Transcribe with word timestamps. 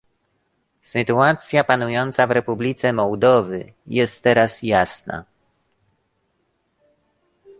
Sytuacja 0.81 1.63
panująca 1.63 2.27
w 2.27 2.31
Republice 2.31 2.93
Mołdowy 2.93 3.73
jest 3.87 4.23
teraz 4.23 4.63
jasna 4.63 5.23